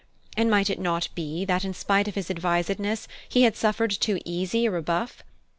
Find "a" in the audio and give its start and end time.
4.65-4.71